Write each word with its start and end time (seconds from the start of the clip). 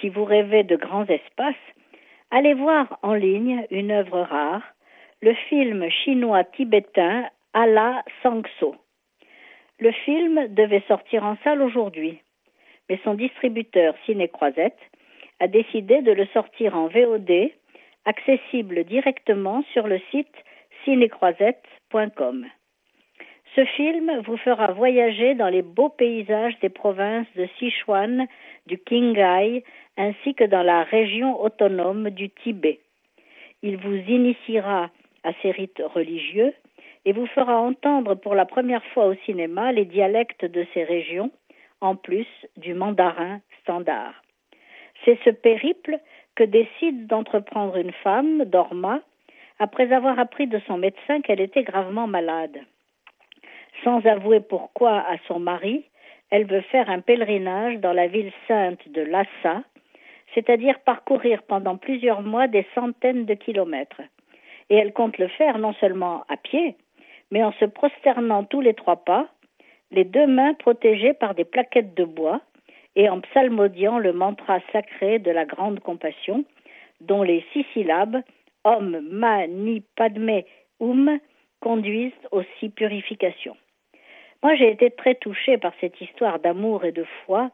si 0.00 0.08
vous 0.08 0.24
rêvez 0.24 0.62
de 0.62 0.76
grands 0.76 1.06
espaces, 1.06 1.54
allez 2.30 2.54
voir 2.54 2.98
en 3.02 3.14
ligne 3.14 3.66
une 3.70 3.90
œuvre 3.90 4.20
rare, 4.20 4.62
le 5.22 5.34
film 5.48 5.88
chinois 5.90 6.44
tibétain 6.44 7.28
Ala 7.52 8.04
Sangso. 8.22 8.76
Le 9.78 9.92
film 9.92 10.48
devait 10.48 10.82
sortir 10.88 11.24
en 11.24 11.36
salle 11.44 11.62
aujourd'hui, 11.62 12.20
mais 12.88 12.98
son 13.04 13.14
distributeur 13.14 13.94
Ciné 14.04 14.28
Croisette 14.28 14.78
a 15.40 15.48
décidé 15.48 16.02
de 16.02 16.12
le 16.12 16.26
sortir 16.26 16.76
en 16.76 16.88
VOD, 16.88 17.50
accessible 18.04 18.84
directement 18.84 19.62
sur 19.72 19.86
le 19.86 20.00
site 20.10 20.34
cinécroisette.com. 20.84 22.46
Ce 23.56 23.64
film 23.64 24.20
vous 24.26 24.36
fera 24.36 24.72
voyager 24.72 25.34
dans 25.34 25.48
les 25.48 25.62
beaux 25.62 25.88
paysages 25.88 26.58
des 26.60 26.68
provinces 26.68 27.26
de 27.36 27.48
Sichuan, 27.58 28.26
du 28.66 28.76
Qinghai, 28.76 29.64
ainsi 29.96 30.34
que 30.34 30.44
dans 30.44 30.62
la 30.62 30.82
région 30.82 31.40
autonome 31.40 32.10
du 32.10 32.28
Tibet. 32.28 32.80
Il 33.62 33.78
vous 33.78 33.96
initiera 33.96 34.90
à 35.24 35.32
ces 35.40 35.52
rites 35.52 35.82
religieux 35.94 36.52
et 37.06 37.14
vous 37.14 37.24
fera 37.28 37.58
entendre 37.58 38.14
pour 38.14 38.34
la 38.34 38.44
première 38.44 38.84
fois 38.92 39.06
au 39.06 39.14
cinéma 39.24 39.72
les 39.72 39.86
dialectes 39.86 40.44
de 40.44 40.66
ces 40.74 40.84
régions, 40.84 41.30
en 41.80 41.96
plus 41.96 42.28
du 42.58 42.74
mandarin 42.74 43.40
standard. 43.62 44.22
C'est 45.06 45.18
ce 45.24 45.30
périple 45.30 45.98
que 46.34 46.44
décide 46.44 47.06
d'entreprendre 47.06 47.78
une 47.78 47.92
femme, 48.04 48.44
Dorma, 48.44 49.00
après 49.58 49.94
avoir 49.94 50.18
appris 50.18 50.46
de 50.46 50.60
son 50.66 50.76
médecin 50.76 51.22
qu'elle 51.22 51.40
était 51.40 51.64
gravement 51.64 52.06
malade. 52.06 52.60
Sans 53.84 54.04
avouer 54.06 54.40
pourquoi 54.40 54.98
à 54.98 55.16
son 55.28 55.38
mari, 55.38 55.84
elle 56.30 56.46
veut 56.46 56.62
faire 56.62 56.90
un 56.90 57.00
pèlerinage 57.00 57.78
dans 57.78 57.92
la 57.92 58.06
ville 58.06 58.32
sainte 58.48 58.88
de 58.88 59.02
Lhasa, 59.02 59.62
c'est-à-dire 60.34 60.80
parcourir 60.80 61.42
pendant 61.42 61.76
plusieurs 61.76 62.22
mois 62.22 62.48
des 62.48 62.66
centaines 62.74 63.26
de 63.26 63.34
kilomètres. 63.34 64.02
Et 64.70 64.76
elle 64.76 64.92
compte 64.92 65.18
le 65.18 65.28
faire 65.28 65.58
non 65.58 65.72
seulement 65.74 66.24
à 66.28 66.36
pied, 66.36 66.76
mais 67.30 67.44
en 67.44 67.52
se 67.52 67.64
prosternant 67.64 68.44
tous 68.44 68.60
les 68.60 68.74
trois 68.74 69.04
pas, 69.04 69.28
les 69.90 70.04
deux 70.04 70.26
mains 70.26 70.54
protégées 70.54 71.14
par 71.14 71.34
des 71.34 71.44
plaquettes 71.44 71.94
de 71.94 72.04
bois, 72.04 72.40
et 72.96 73.08
en 73.08 73.20
psalmodiant 73.20 73.98
le 73.98 74.12
mantra 74.12 74.58
sacré 74.72 75.18
de 75.18 75.30
la 75.30 75.44
grande 75.44 75.80
compassion, 75.80 76.44
dont 77.00 77.22
les 77.22 77.44
six 77.52 77.64
syllabes 77.72 78.22
Om 78.64 79.00
Mani 79.10 79.82
Padme 79.94 80.42
Hum 80.80 81.18
conduisent 81.60 82.12
aussi 82.32 82.68
purification. 82.70 83.56
Moi, 84.46 84.54
j'ai 84.54 84.70
été 84.70 84.92
très 84.92 85.16
touchée 85.16 85.58
par 85.58 85.72
cette 85.80 86.00
histoire 86.00 86.38
d'amour 86.38 86.84
et 86.84 86.92
de 86.92 87.02
foi 87.02 87.50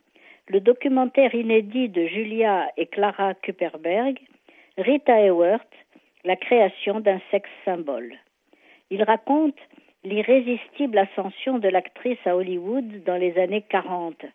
le 0.49 0.61
documentaire 0.61 1.35
inédit 1.35 1.89
de 1.89 2.05
Julia 2.07 2.71
et 2.77 2.85
Clara 2.85 3.33
Kuperberg, 3.33 4.17
Rita 4.77 5.19
Hayworth, 5.19 5.73
la 6.23 6.35
création 6.35 6.99
d'un 6.99 7.19
sexe 7.31 7.49
symbole. 7.65 8.13
Il 8.89 9.03
raconte 9.03 9.57
l'irrésistible 10.03 10.97
ascension 10.97 11.59
de 11.59 11.67
l'actrice 11.67 12.19
à 12.25 12.35
Hollywood 12.35 13.03
dans 13.05 13.17
les 13.17 13.37
années 13.37 13.63
40. 13.69 14.25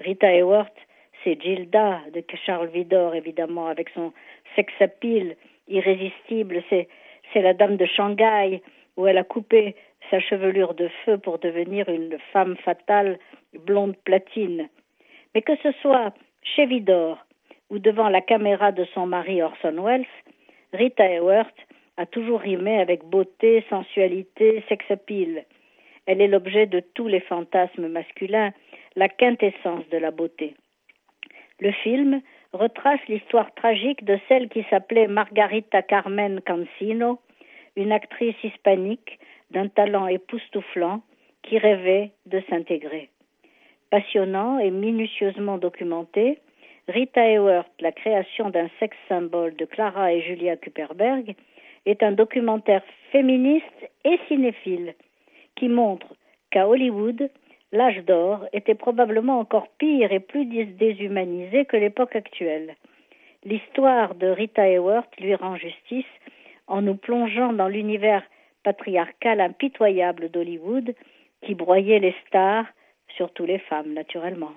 Rita 0.00 0.30
Hayworth, 0.30 0.76
c'est 1.24 1.40
Gilda 1.40 2.00
de 2.12 2.22
Charles 2.44 2.68
Vidor, 2.68 3.14
évidemment, 3.14 3.68
avec 3.68 3.88
son 3.90 4.12
sex 4.56 4.72
appeal 4.80 5.36
irrésistible. 5.68 6.62
C'est 6.70 7.42
la 7.42 7.54
dame 7.54 7.76
de 7.76 7.86
Shanghai, 7.86 8.62
où 8.96 9.06
elle 9.06 9.18
a 9.18 9.24
coupé 9.24 9.74
sa 10.10 10.20
chevelure 10.20 10.74
de 10.74 10.88
feu 11.04 11.16
pour 11.16 11.38
devenir 11.38 11.88
une 11.88 12.18
femme 12.32 12.56
fatale 12.56 13.18
blonde 13.54 13.96
platine. 14.04 14.68
Mais 15.34 15.42
que 15.42 15.56
ce 15.56 15.72
soit 15.82 16.12
chez 16.42 16.66
Vidor 16.66 17.18
ou 17.70 17.78
devant 17.78 18.08
la 18.08 18.20
caméra 18.20 18.72
de 18.72 18.84
son 18.94 19.06
mari 19.06 19.42
Orson 19.42 19.82
Welles, 19.82 20.06
Rita 20.72 21.04
Hayworth 21.04 21.54
a 21.96 22.06
toujours 22.06 22.40
rimé 22.40 22.80
avec 22.80 23.04
beauté, 23.04 23.64
sensualité, 23.68 24.64
sex 24.68 24.84
appeal. 24.90 25.44
Elle 26.06 26.20
est 26.20 26.28
l'objet 26.28 26.66
de 26.66 26.80
tous 26.94 27.06
les 27.06 27.20
fantasmes 27.20 27.88
masculins, 27.88 28.52
la 28.96 29.08
quintessence 29.08 29.88
de 29.90 29.98
la 29.98 30.10
beauté. 30.10 30.54
Le 31.60 31.72
film 31.72 32.22
retrace 32.52 33.00
l'histoire 33.08 33.54
tragique 33.54 34.04
de 34.04 34.18
celle 34.28 34.48
qui 34.48 34.64
s'appelait 34.70 35.06
Margarita 35.06 35.82
Carmen 35.82 36.40
Cancino, 36.40 37.20
une 37.76 37.92
actrice 37.92 38.42
hispanique 38.42 39.20
d'un 39.50 39.68
talent 39.68 40.06
époustouflant 40.08 41.02
qui 41.42 41.58
rêvait 41.58 42.12
de 42.26 42.42
s'intégrer 42.48 43.10
passionnant 43.90 44.58
et 44.58 44.70
minutieusement 44.70 45.58
documenté, 45.58 46.38
Rita 46.88 47.20
Hayworth, 47.20 47.70
la 47.80 47.92
création 47.92 48.50
d'un 48.50 48.68
sexe 48.78 48.96
symbole 49.08 49.54
de 49.56 49.64
Clara 49.64 50.12
et 50.12 50.22
Julia 50.22 50.56
Kuperberg, 50.56 51.34
est 51.86 52.02
un 52.02 52.12
documentaire 52.12 52.82
féministe 53.12 53.90
et 54.04 54.18
cinéphile 54.28 54.94
qui 55.56 55.68
montre 55.68 56.14
qu'à 56.50 56.68
Hollywood, 56.68 57.30
l'âge 57.72 58.02
d'or 58.04 58.46
était 58.52 58.74
probablement 58.74 59.38
encore 59.38 59.68
pire 59.78 60.12
et 60.12 60.20
plus 60.20 60.46
déshumanisé 60.46 61.64
que 61.64 61.76
l'époque 61.76 62.16
actuelle. 62.16 62.74
L'histoire 63.44 64.14
de 64.14 64.26
Rita 64.26 64.68
Hayworth 64.68 65.18
lui 65.18 65.34
rend 65.34 65.56
justice 65.56 66.04
en 66.66 66.82
nous 66.82 66.96
plongeant 66.96 67.52
dans 67.52 67.68
l'univers 67.68 68.22
patriarcal 68.62 69.40
impitoyable 69.40 70.28
d'Hollywood 70.30 70.94
qui 71.42 71.54
broyait 71.54 71.98
les 71.98 72.14
stars 72.26 72.66
surtout 73.16 73.44
les 73.44 73.58
femmes 73.58 73.92
naturellement. 73.92 74.52